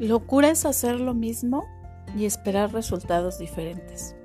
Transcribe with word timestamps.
Locura 0.00 0.48
es 0.48 0.64
hacer 0.64 0.98
lo 0.98 1.12
mismo 1.12 1.66
y 2.16 2.24
esperar 2.24 2.72
resultados 2.72 3.38
diferentes. 3.38 4.16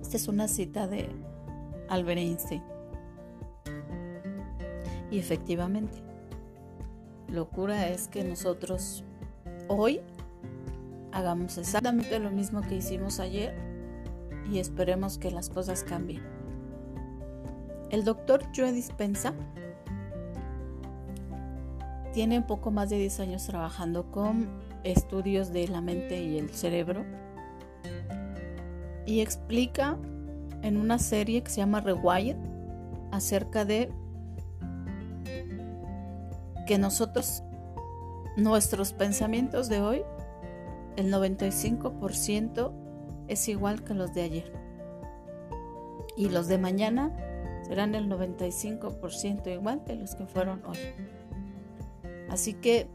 Esta 0.00 0.16
es 0.16 0.28
una 0.28 0.48
cita 0.48 0.86
de 0.86 1.10
Albert 1.90 2.18
Einstein. 2.18 2.62
Y 5.10 5.18
efectivamente, 5.18 6.02
locura 7.30 7.88
es 7.88 8.08
que 8.08 8.24
nosotros 8.24 9.04
hoy 9.68 10.00
hagamos 11.12 11.58
exactamente 11.58 12.18
lo 12.18 12.30
mismo 12.30 12.62
que 12.62 12.76
hicimos 12.76 13.20
ayer 13.20 13.54
y 14.50 14.58
esperemos 14.58 15.18
que 15.18 15.30
las 15.30 15.50
cosas 15.50 15.84
cambien. 15.84 16.22
El 17.90 18.04
doctor 18.04 18.42
Joe 18.56 18.72
Dispensa 18.72 19.34
tiene 22.18 22.36
un 22.36 22.48
poco 22.48 22.72
más 22.72 22.90
de 22.90 22.98
10 22.98 23.20
años 23.20 23.46
trabajando 23.46 24.10
con 24.10 24.48
estudios 24.82 25.52
de 25.52 25.68
la 25.68 25.80
mente 25.80 26.20
y 26.20 26.36
el 26.36 26.50
cerebro 26.50 27.04
y 29.06 29.20
explica 29.20 29.96
en 30.62 30.78
una 30.78 30.98
serie 30.98 31.44
que 31.44 31.50
se 31.52 31.58
llama 31.58 31.80
Rewired 31.80 32.36
acerca 33.12 33.64
de 33.64 33.92
que 36.66 36.76
nosotros, 36.76 37.44
nuestros 38.36 38.92
pensamientos 38.92 39.68
de 39.68 39.80
hoy, 39.80 40.02
el 40.96 41.12
95% 41.12 42.72
es 43.28 43.48
igual 43.48 43.84
que 43.84 43.94
los 43.94 44.12
de 44.12 44.22
ayer. 44.22 44.52
Y 46.16 46.30
los 46.30 46.48
de 46.48 46.58
mañana 46.58 47.12
serán 47.68 47.94
el 47.94 48.10
95% 48.10 49.54
igual 49.54 49.84
que 49.84 49.94
los 49.94 50.16
que 50.16 50.26
fueron 50.26 50.64
hoy. 50.66 50.78
Así 52.30 52.54
que 52.54 52.88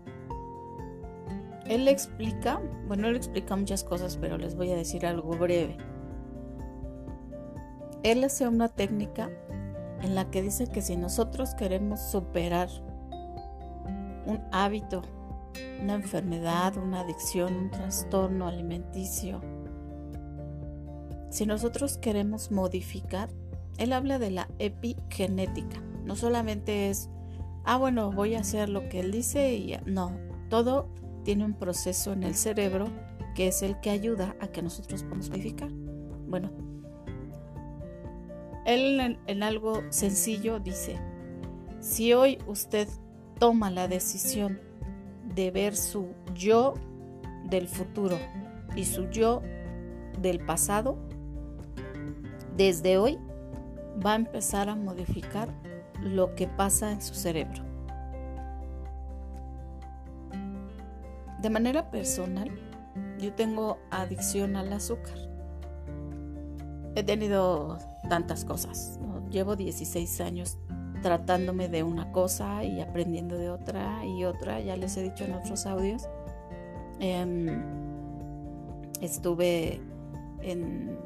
él 1.67 1.87
explica, 1.87 2.61
bueno, 2.87 3.07
él 3.07 3.15
explica 3.15 3.55
muchas 3.55 3.83
cosas, 3.83 4.17
pero 4.17 4.37
les 4.37 4.55
voy 4.55 4.71
a 4.71 4.75
decir 4.75 5.05
algo 5.05 5.31
breve. 5.31 5.77
Él 8.03 8.23
hace 8.23 8.47
una 8.47 8.67
técnica 8.67 9.29
en 10.01 10.15
la 10.15 10.29
que 10.29 10.41
dice 10.41 10.67
que 10.67 10.81
si 10.81 10.97
nosotros 10.97 11.55
queremos 11.55 12.01
superar 12.01 12.69
un 14.25 14.41
hábito, 14.51 15.01
una 15.81 15.95
enfermedad, 15.95 16.75
una 16.77 17.01
adicción, 17.01 17.55
un 17.55 17.71
trastorno 17.71 18.47
alimenticio, 18.47 19.41
si 21.29 21.45
nosotros 21.45 21.97
queremos 21.97 22.51
modificar, 22.51 23.29
él 23.77 23.93
habla 23.93 24.19
de 24.19 24.31
la 24.31 24.49
epigenética. 24.59 25.81
No 26.03 26.15
solamente 26.15 26.89
es, 26.89 27.09
ah, 27.63 27.77
bueno, 27.77 28.11
voy 28.11 28.35
a 28.35 28.39
hacer 28.39 28.69
lo 28.69 28.89
que 28.89 28.99
él 28.99 29.11
dice 29.11 29.55
y 29.55 29.75
no, 29.85 30.17
todo 30.49 30.87
tiene 31.23 31.45
un 31.45 31.53
proceso 31.53 32.13
en 32.13 32.23
el 32.23 32.35
cerebro 32.35 32.87
que 33.35 33.47
es 33.47 33.63
el 33.63 33.79
que 33.79 33.89
ayuda 33.89 34.35
a 34.39 34.47
que 34.47 34.61
nosotros 34.61 35.03
podamos 35.03 35.29
modificar. 35.29 35.69
Bueno, 36.27 36.51
él 38.65 39.17
en, 39.27 39.43
algo 39.43 39.81
sencillo 39.89 40.59
dice, 40.59 40.99
si 41.79 42.13
hoy 42.13 42.37
usted 42.47 42.87
toma 43.39 43.71
la 43.71 43.87
decisión 43.87 44.59
de 45.35 45.51
ver 45.51 45.75
su 45.75 46.07
yo 46.33 46.75
del 47.49 47.67
futuro 47.67 48.17
y 48.75 48.85
su 48.85 49.09
yo 49.09 49.41
del 50.21 50.39
pasado, 50.39 50.97
desde 52.55 52.97
hoy 52.97 53.17
va 54.05 54.13
a 54.13 54.15
empezar 54.15 54.69
a 54.69 54.75
modificar 54.75 55.49
lo 56.03 56.35
que 56.35 56.47
pasa 56.47 56.91
en 56.91 57.01
su 57.01 57.13
cerebro. 57.13 57.63
De 61.41 61.49
manera 61.49 61.91
personal, 61.91 62.49
yo 63.19 63.33
tengo 63.33 63.77
adicción 63.91 64.55
al 64.55 64.71
azúcar. 64.71 65.17
He 66.95 67.03
tenido 67.03 67.77
tantas 68.09 68.45
cosas. 68.45 68.99
Llevo 69.29 69.55
16 69.55 70.21
años 70.21 70.57
tratándome 71.01 71.67
de 71.67 71.83
una 71.83 72.11
cosa 72.11 72.63
y 72.63 72.79
aprendiendo 72.79 73.37
de 73.37 73.49
otra 73.49 74.05
y 74.05 74.23
otra. 74.23 74.61
Ya 74.61 74.77
les 74.77 74.95
he 74.95 75.03
dicho 75.03 75.25
en 75.25 75.33
otros 75.33 75.65
audios. 75.65 76.07
Em, 76.99 77.61
estuve 79.01 79.81
en 80.41 80.97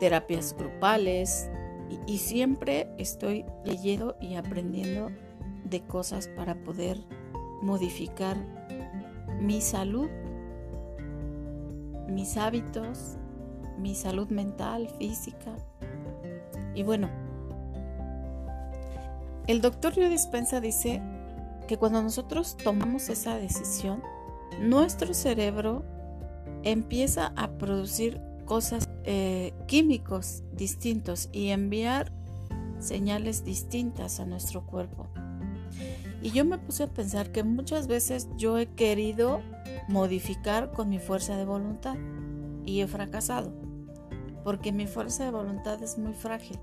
terapias 0.00 0.54
grupales 0.56 1.50
y, 2.06 2.18
siempre 2.18 2.88
estoy 2.98 3.44
leyendo 3.64 4.16
y 4.20 4.34
aprendiendo 4.34 5.10
de 5.64 5.80
cosas 5.82 6.28
para 6.28 6.54
poder 6.62 6.98
modificar 7.62 8.36
mi 9.40 9.60
salud, 9.60 10.08
mis 12.08 12.36
hábitos, 12.36 13.16
mi 13.78 13.94
salud 13.94 14.28
mental, 14.28 14.88
física. 14.98 15.56
Y 16.74 16.82
bueno, 16.82 17.08
el 19.46 19.60
doctor 19.60 19.94
Rio 19.94 20.08
Dispensa 20.08 20.60
dice 20.60 21.02
que 21.66 21.76
cuando 21.76 22.02
nosotros 22.02 22.56
tomamos 22.56 23.08
esa 23.08 23.36
decisión, 23.36 24.02
nuestro 24.60 25.14
cerebro 25.14 25.84
empieza 26.62 27.32
a 27.36 27.50
producir 27.52 28.20
cosas 28.44 28.88
eh, 29.04 29.52
químicos 29.66 30.42
distintos 30.52 31.28
y 31.32 31.48
enviar 31.48 32.12
señales 32.78 33.44
distintas 33.44 34.20
a 34.20 34.26
nuestro 34.26 34.66
cuerpo. 34.66 35.08
Y 36.22 36.30
yo 36.30 36.44
me 36.44 36.58
puse 36.58 36.84
a 36.84 36.86
pensar 36.86 37.32
que 37.32 37.44
muchas 37.44 37.86
veces 37.86 38.28
yo 38.36 38.58
he 38.58 38.66
querido 38.66 39.42
modificar 39.88 40.72
con 40.72 40.88
mi 40.88 40.98
fuerza 40.98 41.36
de 41.36 41.44
voluntad 41.44 41.96
y 42.64 42.80
he 42.80 42.86
fracasado, 42.86 43.52
porque 44.42 44.72
mi 44.72 44.86
fuerza 44.86 45.24
de 45.24 45.30
voluntad 45.30 45.82
es 45.82 45.98
muy 45.98 46.14
frágil. 46.14 46.58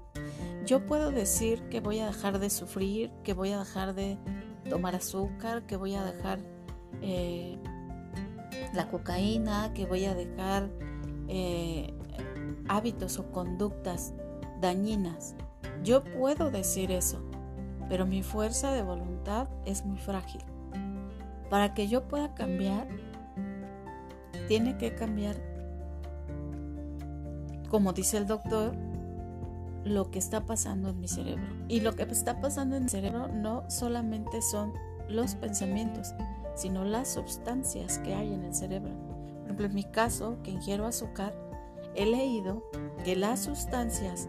Yo 0.66 0.86
puedo 0.86 1.12
decir 1.12 1.62
que 1.70 1.80
voy 1.80 2.00
a 2.00 2.08
dejar 2.08 2.40
de 2.40 2.50
sufrir, 2.50 3.12
que 3.24 3.34
voy 3.34 3.52
a 3.52 3.60
dejar 3.60 3.94
de 3.94 4.18
tomar 4.70 4.96
azúcar, 4.96 5.66
que 5.66 5.76
voy 5.76 5.96
a 5.96 6.04
dejar 6.04 6.40
eh, 7.02 7.58
la 8.74 8.90
cocaína, 8.90 9.74
que 9.74 9.86
voy 9.86 10.06
a 10.06 10.16
dejar 10.16 10.70
eh, 11.28 11.94
hábitos 12.68 13.20
o 13.20 13.32
conductas 13.32 14.14
dañinas. 14.60 15.36
Yo 15.84 16.04
puedo 16.04 16.52
decir 16.52 16.92
eso, 16.92 17.22
pero 17.90 18.06
mi 18.06 18.24
fuerza 18.24 18.72
de 18.72 18.84
voluntad 18.84 19.48
es 19.66 19.86
muy 19.86 19.98
frágil. 19.98 20.42
Para 21.50 21.74
que 21.74 21.88
yo 21.88 22.08
pueda 22.08 22.34
cambiar, 22.34 22.88
tiene 24.48 24.78
que 24.78 24.96
cambiar, 24.96 25.36
como 27.70 27.94
dice 27.94 28.18
el 28.18 28.28
doctor, 28.28 28.74
lo 29.84 30.12
que 30.12 30.20
está 30.20 30.46
pasando 30.46 30.90
en 30.90 31.00
mi 31.00 31.08
cerebro. 31.08 31.48
Y 31.68 31.82
lo 31.82 31.96
que 31.96 32.04
está 32.04 32.40
pasando 32.40 32.76
en 32.76 32.84
mi 32.84 32.90
cerebro 32.90 33.28
no 33.28 33.70
solamente 33.70 34.42
son 34.42 34.74
los 35.10 35.36
pensamientos, 35.36 36.14
sino 36.56 36.86
las 36.86 37.10
sustancias 37.14 38.00
que 38.00 38.14
hay 38.14 38.34
en 38.34 38.44
el 38.44 38.54
cerebro. 38.54 38.92
Por 38.92 39.46
ejemplo, 39.46 39.66
en 39.66 39.74
mi 39.74 39.84
caso, 39.84 40.38
que 40.44 40.52
ingiero 40.52 40.86
azúcar, 40.86 41.34
he 41.96 42.06
leído 42.06 42.64
que 43.04 43.16
las 43.16 43.42
sustancias 43.42 44.28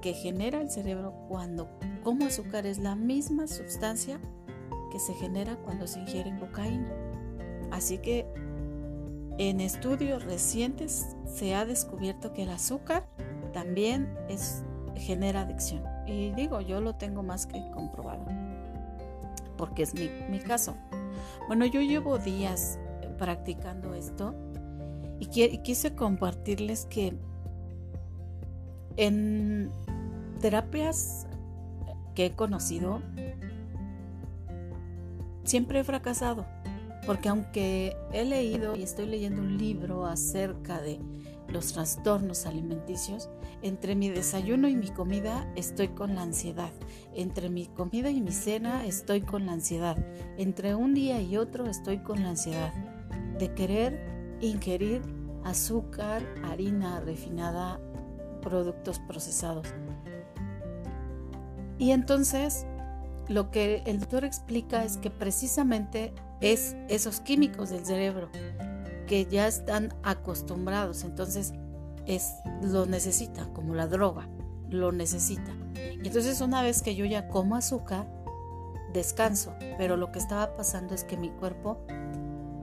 que 0.00 0.14
genera 0.14 0.60
el 0.60 0.70
cerebro 0.70 1.12
cuando 1.28 1.68
como 2.02 2.26
azúcar 2.26 2.66
es 2.66 2.78
la 2.78 2.94
misma 2.94 3.46
sustancia 3.46 4.20
que 4.90 4.98
se 4.98 5.14
genera 5.14 5.56
cuando 5.56 5.86
se 5.86 6.00
ingiere 6.00 6.36
cocaína. 6.38 6.92
Así 7.70 7.98
que 7.98 8.26
en 9.38 9.60
estudios 9.60 10.24
recientes 10.24 11.16
se 11.26 11.54
ha 11.54 11.64
descubierto 11.64 12.32
que 12.32 12.42
el 12.42 12.50
azúcar 12.50 13.06
también 13.52 14.12
es, 14.28 14.62
genera 14.96 15.42
adicción. 15.42 15.82
Y 16.06 16.30
digo, 16.32 16.60
yo 16.60 16.80
lo 16.80 16.94
tengo 16.94 17.22
más 17.22 17.46
que 17.46 17.60
comprobado, 17.72 18.24
porque 19.56 19.82
es 19.82 19.94
mi, 19.94 20.08
mi 20.30 20.40
caso. 20.40 20.74
Bueno, 21.46 21.66
yo 21.66 21.80
llevo 21.80 22.18
días 22.18 22.78
practicando 23.18 23.94
esto 23.94 24.34
y, 25.18 25.26
quise 25.58 25.94
compartirles 25.94 26.86
que 26.86 27.14
en 28.96 29.70
terapias 30.40 31.26
que 32.14 32.26
he 32.26 32.30
conocido, 32.32 33.00
siempre 35.44 35.80
he 35.80 35.84
fracasado, 35.84 36.46
porque 37.06 37.28
aunque 37.28 37.96
he 38.12 38.24
leído 38.24 38.76
y 38.76 38.82
estoy 38.82 39.06
leyendo 39.06 39.40
un 39.40 39.56
libro 39.56 40.06
acerca 40.06 40.80
de 40.80 41.00
los 41.48 41.72
trastornos 41.72 42.44
alimenticios, 42.44 43.28
entre 43.62 43.96
mi 43.96 44.08
desayuno 44.08 44.68
y 44.68 44.76
mi 44.76 44.88
comida 44.88 45.50
estoy 45.56 45.88
con 45.88 46.14
la 46.14 46.22
ansiedad, 46.22 46.70
entre 47.14 47.48
mi 47.48 47.66
comida 47.66 48.10
y 48.10 48.20
mi 48.20 48.32
cena 48.32 48.84
estoy 48.84 49.22
con 49.22 49.46
la 49.46 49.52
ansiedad, 49.52 49.96
entre 50.36 50.74
un 50.74 50.94
día 50.94 51.20
y 51.20 51.36
otro 51.36 51.66
estoy 51.66 51.98
con 51.98 52.22
la 52.22 52.30
ansiedad 52.30 52.72
de 53.38 53.54
querer 53.54 54.07
ingerir 54.40 55.02
azúcar, 55.44 56.22
harina 56.44 57.00
refinada, 57.00 57.80
productos 58.42 58.98
procesados. 59.00 59.68
Y 61.78 61.92
entonces 61.92 62.66
lo 63.28 63.50
que 63.50 63.82
el 63.86 64.00
doctor 64.00 64.24
explica 64.24 64.84
es 64.84 64.96
que 64.96 65.10
precisamente 65.10 66.12
es 66.40 66.76
esos 66.88 67.20
químicos 67.20 67.70
del 67.70 67.84
cerebro 67.84 68.30
que 69.06 69.26
ya 69.26 69.46
están 69.46 69.94
acostumbrados, 70.02 71.04
entonces 71.04 71.54
es 72.06 72.34
lo 72.62 72.86
necesita, 72.86 73.46
como 73.52 73.74
la 73.74 73.86
droga, 73.86 74.28
lo 74.70 74.92
necesita. 74.92 75.52
Entonces 75.76 76.40
una 76.40 76.62
vez 76.62 76.82
que 76.82 76.94
yo 76.94 77.04
ya 77.04 77.28
como 77.28 77.56
azúcar, 77.56 78.06
descanso, 78.92 79.54
pero 79.76 79.96
lo 79.96 80.10
que 80.12 80.18
estaba 80.18 80.56
pasando 80.56 80.94
es 80.94 81.04
que 81.04 81.16
mi 81.16 81.30
cuerpo 81.30 81.84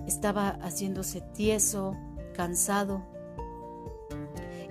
estaba 0.08 0.58
haciéndose 0.62 1.22
tieso, 1.34 1.96
cansado. 2.34 3.04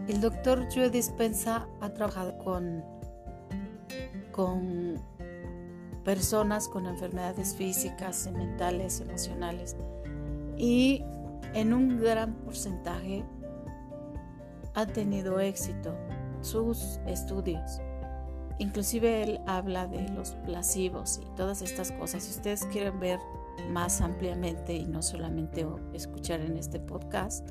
El 0.06 0.20
doctor 0.20 0.66
Joe 0.72 0.90
Dispensa 0.90 1.66
ha 1.80 1.90
trabajado 1.94 2.36
con, 2.38 2.84
con 4.32 4.98
personas 6.04 6.68
con 6.68 6.86
enfermedades 6.86 7.54
físicas, 7.54 8.30
mentales, 8.32 9.00
emocionales 9.00 9.74
y 10.58 11.02
en 11.54 11.72
un 11.72 11.98
gran 12.00 12.34
porcentaje 12.34 13.24
ha 14.74 14.86
tenido 14.86 15.40
éxito 15.40 15.94
sus 16.42 17.00
estudios. 17.06 17.80
Inclusive 18.58 19.22
él 19.22 19.40
habla 19.46 19.86
de 19.86 20.08
los 20.10 20.32
placebos 20.44 21.20
y 21.22 21.36
todas 21.36 21.62
estas 21.62 21.90
cosas. 21.92 22.22
Si 22.24 22.30
ustedes 22.30 22.64
quieren 22.66 23.00
ver 23.00 23.18
más 23.70 24.00
ampliamente 24.00 24.74
y 24.74 24.86
no 24.86 25.02
solamente 25.02 25.66
escuchar 25.92 26.40
en 26.40 26.56
este 26.56 26.80
podcast, 26.80 27.48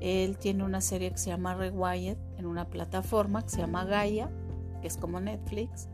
él 0.00 0.38
tiene 0.38 0.64
una 0.64 0.80
serie 0.80 1.10
que 1.10 1.18
se 1.18 1.30
llama 1.30 1.54
Rewired 1.54 2.16
en 2.38 2.46
una 2.46 2.68
plataforma 2.68 3.42
que 3.42 3.50
se 3.50 3.58
llama 3.58 3.84
Gaia, 3.84 4.30
que 4.80 4.88
es 4.88 4.96
como 4.96 5.20
Netflix, 5.20 5.88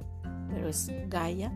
pero 0.49 0.69
es 0.69 0.91
Gaia. 1.09 1.53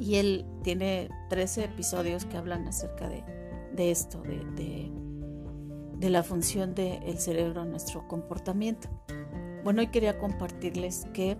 Y 0.00 0.16
él 0.16 0.46
tiene 0.62 1.10
13 1.28 1.64
episodios 1.64 2.24
que 2.24 2.36
hablan 2.36 2.66
acerca 2.66 3.08
de, 3.08 3.90
esto, 3.90 4.22
de, 4.22 4.90
de, 5.98 6.10
la 6.10 6.22
función 6.22 6.74
del 6.74 7.18
cerebro 7.18 7.62
en 7.62 7.70
nuestro 7.70 8.06
comportamiento. 8.08 8.88
Bueno, 9.64 9.80
hoy 9.80 9.88
quería 9.88 10.18
compartirles 10.18 11.06
que 11.12 11.36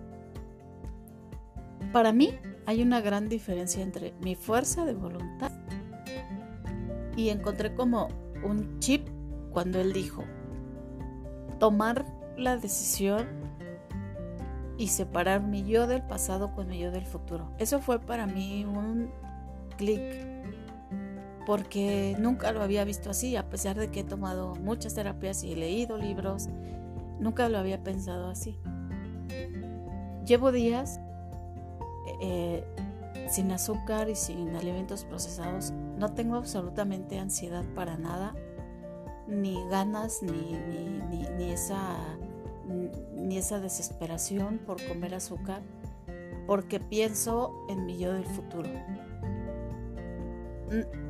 para 1.93 2.11
mí 2.11 2.31
hay 2.69 2.83
una 2.83 3.01
gran 3.01 3.29
diferencia 3.29 3.81
entre 3.81 4.13
mi 4.21 4.35
fuerza 4.35 4.85
de 4.85 4.93
voluntad 4.93 5.51
y 7.17 7.29
encontré 7.29 7.73
como 7.73 8.09
un 8.43 8.77
chip 8.77 9.09
cuando 9.51 9.81
él 9.81 9.91
dijo, 9.91 10.23
tomar 11.57 12.05
la 12.37 12.57
decisión 12.57 13.25
y 14.77 14.89
separar 14.89 15.41
mi 15.41 15.63
yo 15.63 15.87
del 15.87 16.03
pasado 16.03 16.53
con 16.53 16.67
mi 16.67 16.77
yo 16.77 16.91
del 16.91 17.07
futuro. 17.07 17.49
Eso 17.57 17.79
fue 17.79 17.97
para 17.97 18.27
mí 18.27 18.65
un 18.65 19.09
clic 19.75 20.03
porque 21.47 22.15
nunca 22.19 22.51
lo 22.51 22.61
había 22.61 22.83
visto 22.83 23.09
así, 23.09 23.35
a 23.35 23.49
pesar 23.49 23.79
de 23.79 23.89
que 23.89 24.01
he 24.01 24.03
tomado 24.03 24.53
muchas 24.53 24.93
terapias 24.93 25.43
y 25.43 25.53
he 25.53 25.55
leído 25.55 25.97
libros, 25.97 26.49
nunca 27.19 27.49
lo 27.49 27.57
había 27.57 27.81
pensado 27.81 28.29
así. 28.29 28.59
Llevo 30.23 30.51
días 30.51 30.99
eh, 32.21 32.63
sin 33.29 33.51
azúcar 33.51 34.09
y 34.09 34.15
sin 34.15 34.55
alimentos 34.55 35.05
procesados. 35.05 35.71
No 35.97 36.13
tengo 36.13 36.35
absolutamente 36.35 37.19
ansiedad 37.19 37.63
para 37.75 37.97
nada, 37.97 38.35
ni 39.27 39.55
ganas, 39.69 40.21
ni, 40.23 41.51
esa, 41.51 41.97
ni 43.15 43.37
esa 43.37 43.59
desesperación 43.59 44.59
por 44.65 44.85
comer 44.87 45.15
azúcar, 45.15 45.61
porque 46.47 46.79
pienso 46.79 47.53
en 47.69 47.85
mi 47.85 47.97
yo 47.97 48.13
del 48.13 48.25
futuro. 48.25 48.69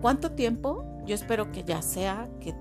¿Cuánto 0.02 0.32
tiempo? 0.32 0.86
Yo 1.06 1.16
espero 1.16 1.52
que 1.52 1.64
ya 1.64 1.82
sea, 1.82 2.30
que, 2.40 2.54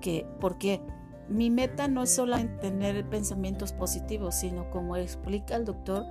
que 0.00 0.26
porque 0.40 0.80
mi 1.28 1.50
meta 1.50 1.88
no 1.88 2.02
es 2.02 2.14
solamente 2.14 2.70
tener 2.70 3.08
pensamientos 3.08 3.72
positivos, 3.72 4.34
sino 4.34 4.70
como 4.70 4.96
explica 4.96 5.56
el 5.56 5.64
doctor, 5.64 6.04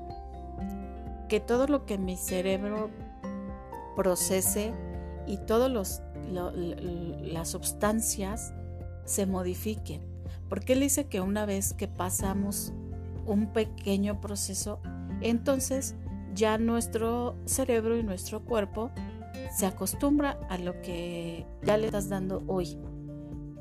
que 1.28 1.40
todo 1.40 1.68
lo 1.68 1.86
que 1.86 1.98
mi 1.98 2.18
cerebro 2.18 2.90
procese 3.96 4.74
y 5.28 5.38
todas 5.38 6.02
las 6.32 7.50
sustancias 7.50 8.54
se 9.06 9.26
modifiquen. 9.26 10.02
Porque 10.50 10.74
él 10.74 10.82
dice 10.82 11.08
que 11.08 11.22
una 11.22 11.46
vez 11.46 11.74
que 11.74 11.88
pasamos 11.88 12.74
un 13.26 13.48
pequeño 13.48 14.22
proceso, 14.22 14.80
entonces 15.22 15.96
ya 16.34 16.58
nuestro 16.58 17.36
cerebro 17.46 17.98
y 17.98 18.04
nuestro 18.04 18.44
cuerpo 18.44 18.92
se 19.52 19.66
acostumbra 19.66 20.40
a 20.50 20.58
lo 20.58 20.82
que 20.82 21.46
ya 21.64 21.78
le 21.78 21.88
estás 21.88 22.10
dando 22.10 22.44
hoy. 22.48 22.78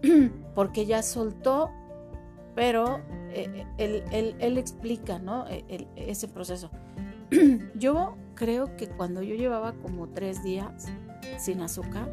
Porque 0.55 0.87
ya 0.87 1.03
soltó, 1.03 1.71
pero 2.55 3.01
eh, 3.31 3.67
él, 3.79 4.59
explica 4.59 5.19
¿no? 5.19 5.47
E, 5.49 5.89
ese 5.97 6.29
proceso. 6.29 6.71
yo 7.75 8.17
creo 8.35 8.77
que 8.77 8.89
cuando 8.89 9.23
yo 9.23 9.35
llevaba 9.35 9.73
como 9.75 10.09
tres 10.09 10.43
días 10.43 10.87
sin 11.39 11.61
azúcar, 11.61 12.11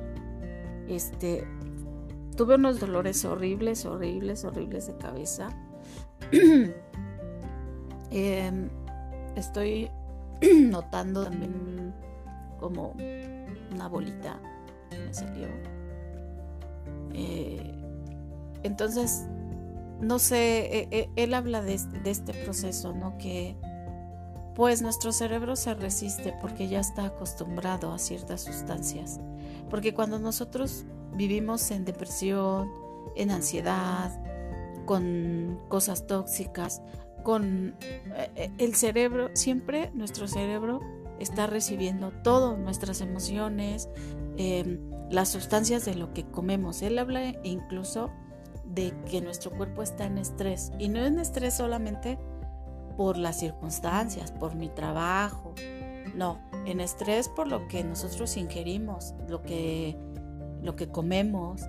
este, 0.88 1.46
tuve 2.36 2.56
unos 2.56 2.80
dolores 2.80 3.24
horribles, 3.26 3.86
horribles, 3.86 4.46
horribles 4.46 4.88
de 4.88 4.98
cabeza. 4.98 5.50
Em, 8.12 8.70
estoy 9.36 9.88
notando 10.42 11.26
también 11.26 11.94
como 12.60 12.96
una 13.72 13.88
bolita 13.88 14.40
que 14.90 14.98
me 14.98 15.14
salió. 15.14 15.48
Eh, 17.14 17.72
entonces, 18.64 19.28
no 20.02 20.18
sé, 20.18 20.76
e, 20.76 20.88
e, 20.90 21.10
él 21.18 21.36
habla 21.36 21.62
de 21.62 21.78
de 22.04 22.10
este 22.10 22.34
proceso, 22.34 22.94
¿no? 22.94 23.16
Que 23.20 23.56
pues 24.56 24.82
nuestro 24.82 25.12
cerebro 25.12 25.56
se 25.56 25.74
resiste 25.74 26.34
porque 26.42 26.68
ya 26.68 26.80
está 26.80 27.06
acostumbrado 27.06 27.94
a 27.94 28.00
ciertas 28.00 28.42
sustancias. 28.42 29.20
Porque 29.70 29.94
cuando 29.94 30.20
nosotros 30.20 30.86
vivimos 31.14 31.72
en 31.72 31.86
depresión, 31.86 32.72
en 33.16 33.32
ansiedad, 33.32 34.12
con 34.86 35.60
cosas 35.68 36.08
tóxicas, 36.08 36.82
con 37.24 37.76
eh, 37.82 38.32
eh, 38.36 38.52
el 38.58 38.76
cerebro, 38.76 39.30
siempre 39.34 39.92
nuestro 39.94 40.28
cerebro 40.28 40.82
está 41.20 41.48
recibiendo 41.48 42.12
todo, 42.24 42.58
nuestras 42.58 43.02
emociones, 43.02 43.90
em, 44.38 44.80
las 45.12 45.30
sustancias 45.30 45.86
de 45.86 45.96
lo 45.96 46.14
que 46.14 46.24
comemos. 46.24 46.82
Él 46.82 46.98
habla 46.98 47.36
incluso 47.44 48.10
de 48.66 48.94
que 49.10 49.22
nuestro 49.22 49.52
cuerpo 49.52 49.84
está 49.84 50.06
en 50.06 50.18
estrés 50.18 50.72
y 50.80 50.90
no 50.90 51.06
en 51.06 51.20
estrés 51.20 51.56
solamente 51.56 52.18
por 53.00 53.18
las 53.18 53.40
circunstancias, 53.40 54.34
por 54.34 54.56
mi 54.56 54.68
trabajo. 54.68 55.56
No, 56.16 56.38
en 56.66 56.82
estrés 56.82 57.30
por 57.30 57.48
lo 57.48 57.66
que 57.70 57.82
nosotros 57.82 58.36
ingerimos, 58.36 59.14
lo 59.30 59.42
que, 59.42 59.96
lo 60.62 60.76
que 60.76 60.90
comemos, 60.90 61.62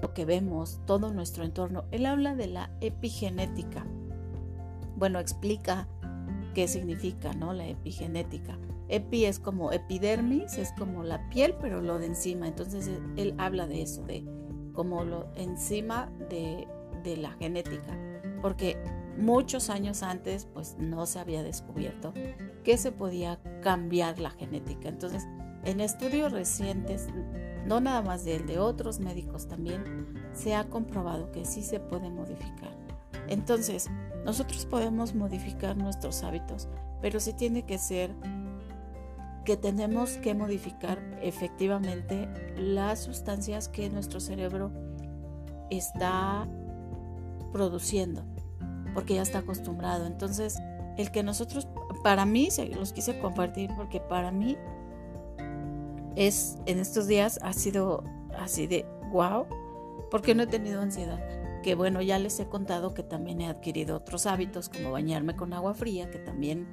lo 0.00 0.14
que 0.14 0.24
vemos, 0.24 0.80
todo 0.86 1.12
nuestro 1.12 1.44
entorno. 1.44 1.84
Él 1.90 2.06
habla 2.06 2.34
de 2.34 2.46
la 2.46 2.70
epigenética. 2.80 3.86
Bueno, 4.96 5.18
explica 5.18 5.86
qué 6.54 6.66
significa, 6.66 7.34
¿no? 7.34 7.52
La 7.52 7.66
epigenética. 7.66 8.58
Epi 8.88 9.26
es 9.26 9.38
como 9.38 9.72
epidermis, 9.72 10.56
es 10.56 10.72
como 10.78 11.02
la 11.02 11.28
piel, 11.28 11.54
pero 11.60 11.82
lo 11.82 11.98
de 11.98 12.06
encima. 12.06 12.48
Entonces 12.48 12.90
él 13.18 13.34
habla 13.36 13.66
de 13.66 13.82
eso, 13.82 14.04
de 14.04 14.24
como 14.72 15.04
lo 15.04 15.28
encima 15.34 16.10
de, 16.30 16.66
de 17.04 17.18
la 17.18 17.32
genética. 17.32 17.94
Porque 18.40 18.78
muchos 19.18 19.68
años 19.70 20.02
antes 20.02 20.46
pues 20.54 20.76
no 20.78 21.06
se 21.06 21.18
había 21.18 21.42
descubierto 21.42 22.12
que 22.64 22.76
se 22.78 22.92
podía 22.92 23.38
cambiar 23.62 24.18
la 24.18 24.30
genética. 24.30 24.88
Entonces, 24.88 25.26
en 25.64 25.80
estudios 25.80 26.32
recientes, 26.32 27.08
no 27.66 27.80
nada 27.80 28.00
más 28.02 28.24
de 28.24 28.36
él, 28.36 28.46
de 28.46 28.58
otros 28.58 29.00
médicos 29.00 29.48
también, 29.48 30.06
se 30.32 30.54
ha 30.54 30.68
comprobado 30.68 31.30
que 31.32 31.44
sí 31.44 31.62
se 31.62 31.80
puede 31.80 32.10
modificar. 32.10 32.70
Entonces, 33.28 33.90
nosotros 34.24 34.64
podemos 34.66 35.14
modificar 35.14 35.76
nuestros 35.76 36.22
hábitos, 36.22 36.68
pero 37.02 37.20
sí 37.20 37.32
tiene 37.32 37.64
que 37.64 37.78
ser 37.78 38.14
que 39.44 39.56
tenemos 39.56 40.12
que 40.18 40.34
modificar 40.34 40.98
efectivamente 41.22 42.28
las 42.56 43.00
sustancias 43.00 43.68
que 43.68 43.88
nuestro 43.88 44.20
cerebro 44.20 44.70
está 45.70 46.46
produciendo 47.52 48.24
porque 48.94 49.14
ya 49.14 49.22
está 49.22 49.38
acostumbrado. 49.38 50.06
Entonces, 50.06 50.58
el 50.96 51.10
que 51.10 51.22
nosotros, 51.22 51.68
para 52.02 52.26
mí, 52.26 52.48
los 52.76 52.92
quise 52.92 53.18
compartir 53.18 53.70
porque 53.76 54.00
para 54.00 54.30
mí 54.30 54.56
es, 56.16 56.58
en 56.66 56.78
estos 56.78 57.06
días 57.06 57.38
ha 57.42 57.52
sido 57.52 58.04
así 58.36 58.66
de 58.66 58.86
wow, 59.12 59.46
porque 60.10 60.34
no 60.34 60.42
he 60.42 60.46
tenido 60.46 60.80
ansiedad. 60.80 61.20
Que 61.62 61.74
bueno, 61.74 62.00
ya 62.02 62.18
les 62.18 62.38
he 62.40 62.46
contado 62.46 62.94
que 62.94 63.02
también 63.02 63.40
he 63.40 63.48
adquirido 63.48 63.96
otros 63.96 64.26
hábitos 64.26 64.68
como 64.68 64.92
bañarme 64.92 65.36
con 65.36 65.52
agua 65.52 65.74
fría, 65.74 66.10
que 66.10 66.18
también 66.18 66.68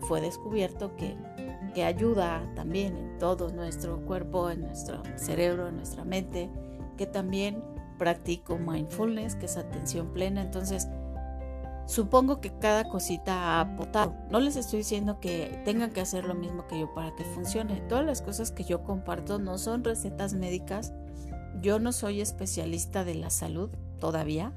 fue 0.00 0.20
descubierto 0.20 0.94
que 0.96 1.16
que 1.76 1.84
ayuda 1.84 2.42
también 2.54 2.96
en 2.96 3.18
todo 3.18 3.50
nuestro 3.50 4.00
cuerpo, 4.06 4.48
en 4.48 4.62
nuestro 4.62 5.02
cerebro, 5.16 5.68
en 5.68 5.76
nuestra 5.76 6.06
mente, 6.06 6.48
que 6.96 7.04
también 7.04 7.62
practico 7.98 8.56
mindfulness, 8.56 9.34
que 9.34 9.44
es 9.44 9.58
atención 9.58 10.10
plena. 10.14 10.40
Entonces, 10.40 10.88
supongo 11.86 12.40
que 12.40 12.52
cada 12.58 12.88
cosita 12.88 13.32
ha 13.32 13.60
aportado. 13.60 14.14
No 14.30 14.40
les 14.40 14.56
estoy 14.56 14.78
diciendo 14.78 15.20
que 15.20 15.62
tengan 15.64 15.90
que 15.90 16.00
hacer 16.00 16.24
lo 16.24 16.34
mismo 16.34 16.66
que 16.66 16.80
yo 16.80 16.92
para 16.92 17.14
que 17.14 17.24
funcione. 17.24 17.80
Todas 17.88 18.04
las 18.04 18.22
cosas 18.22 18.50
que 18.50 18.64
yo 18.64 18.82
comparto 18.82 19.38
no 19.38 19.58
son 19.58 19.84
recetas 19.84 20.34
médicas. 20.34 20.92
Yo 21.62 21.78
no 21.78 21.92
soy 21.92 22.20
especialista 22.20 23.04
de 23.04 23.14
la 23.14 23.30
salud 23.30 23.70
todavía. 24.00 24.52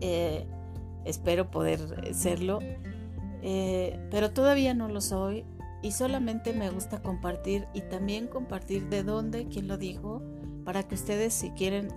Eh, 0.00 0.46
espero 1.04 1.50
poder 1.50 2.14
serlo. 2.14 2.60
Eh, 3.42 3.98
pero 4.10 4.30
todavía 4.30 4.74
no 4.74 4.88
lo 4.88 5.00
soy 5.00 5.44
y 5.82 5.92
solamente 5.92 6.52
me 6.52 6.70
gusta 6.70 7.02
compartir 7.02 7.68
y 7.72 7.82
también 7.82 8.26
compartir 8.26 8.88
de 8.88 9.04
dónde, 9.04 9.46
quién 9.46 9.68
lo 9.68 9.78
dijo, 9.78 10.22
para 10.64 10.82
que 10.82 10.96
ustedes 10.96 11.34
si 11.34 11.50
quieren 11.50 11.88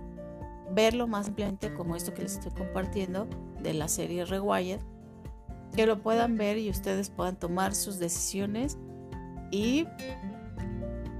verlo 0.70 1.06
más 1.06 1.28
ampliamente 1.28 1.74
como 1.74 1.96
esto 1.96 2.14
que 2.14 2.22
les 2.22 2.34
estoy 2.34 2.52
compartiendo 2.52 3.26
de 3.62 3.74
la 3.74 3.88
serie 3.88 4.24
Rewired, 4.24 4.80
que 5.74 5.86
lo 5.86 6.02
puedan 6.02 6.36
ver 6.36 6.58
y 6.58 6.70
ustedes 6.70 7.10
puedan 7.10 7.36
tomar 7.36 7.74
sus 7.74 7.98
decisiones 7.98 8.76
y 9.50 9.86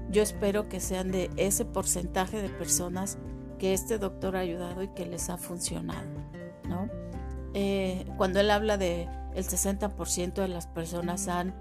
yo 0.09 0.21
espero 0.21 0.69
que 0.69 0.79
sean 0.79 1.11
de 1.11 1.31
ese 1.37 1.65
porcentaje 1.65 2.41
de 2.41 2.49
personas 2.49 3.17
que 3.57 3.73
este 3.73 3.97
doctor 3.97 4.35
ha 4.35 4.39
ayudado 4.39 4.83
y 4.83 4.89
que 4.89 5.05
les 5.05 5.29
ha 5.29 5.37
funcionado, 5.37 6.07
¿no? 6.67 6.89
Eh, 7.53 8.05
cuando 8.17 8.39
él 8.39 8.51
habla 8.51 8.77
de 8.77 9.07
el 9.35 9.45
60% 9.45 10.33
de 10.33 10.47
las 10.47 10.67
personas 10.67 11.27
han 11.27 11.53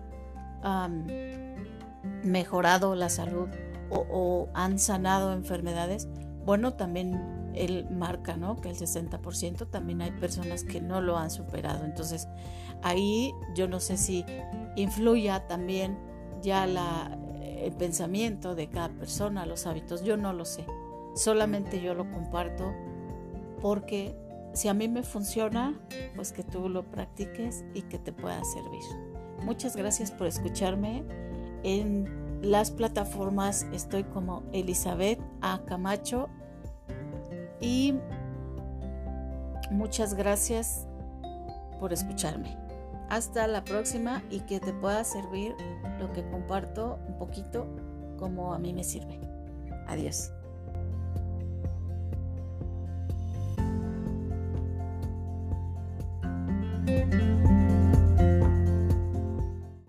mejorado 2.22 2.94
la 2.94 3.08
salud 3.08 3.48
o, 3.90 4.48
han 4.54 4.78
sanado 4.78 5.32
enfermedades, 5.32 6.08
bueno, 6.44 6.74
también 6.74 7.31
él 7.54 7.86
marca, 7.90 8.36
¿no? 8.36 8.60
Que 8.60 8.70
el 8.70 8.76
60% 8.76 9.68
también 9.70 10.02
hay 10.02 10.12
personas 10.12 10.64
que 10.64 10.80
no 10.80 11.00
lo 11.00 11.16
han 11.18 11.30
superado. 11.30 11.84
Entonces, 11.84 12.28
ahí 12.82 13.32
yo 13.54 13.68
no 13.68 13.80
sé 13.80 13.96
si 13.96 14.24
influya 14.76 15.46
también 15.46 15.98
ya 16.42 16.66
la, 16.66 17.18
el 17.42 17.72
pensamiento 17.72 18.54
de 18.54 18.68
cada 18.68 18.88
persona, 18.90 19.46
los 19.46 19.66
hábitos, 19.66 20.02
yo 20.04 20.16
no 20.16 20.32
lo 20.32 20.44
sé. 20.44 20.66
Solamente 21.14 21.80
yo 21.80 21.94
lo 21.94 22.10
comparto 22.10 22.72
porque 23.60 24.16
si 24.54 24.68
a 24.68 24.74
mí 24.74 24.88
me 24.88 25.02
funciona, 25.02 25.80
pues 26.14 26.32
que 26.32 26.42
tú 26.42 26.68
lo 26.68 26.84
practiques 26.90 27.64
y 27.74 27.82
que 27.82 27.98
te 27.98 28.12
pueda 28.12 28.42
servir. 28.44 28.82
Muchas 29.44 29.76
gracias 29.76 30.10
por 30.10 30.26
escucharme. 30.26 31.04
En 31.62 32.40
las 32.42 32.70
plataformas 32.70 33.66
estoy 33.72 34.04
como 34.04 34.42
Elizabeth 34.52 35.20
A. 35.40 35.62
Camacho 35.64 36.28
y 37.62 37.94
muchas 39.70 40.14
gracias 40.14 40.86
por 41.80 41.92
escucharme. 41.92 42.58
Hasta 43.08 43.46
la 43.46 43.64
próxima 43.64 44.22
y 44.30 44.40
que 44.40 44.60
te 44.60 44.72
pueda 44.72 45.04
servir 45.04 45.54
lo 45.98 46.12
que 46.12 46.28
comparto 46.28 46.98
un 47.08 47.16
poquito 47.16 47.66
como 48.18 48.52
a 48.52 48.58
mí 48.58 48.72
me 48.72 48.84
sirve. 48.84 49.20
Adiós. 49.86 50.32